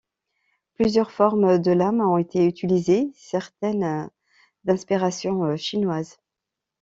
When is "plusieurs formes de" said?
0.73-1.71